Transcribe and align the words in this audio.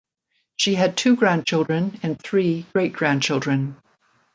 She 0.55 0.73
had 0.73 0.97
two 0.97 1.15
grandchildren 1.15 1.99
and 2.01 2.19
three 2.19 2.65
great 2.73 2.91
grandchildren. 2.93 3.77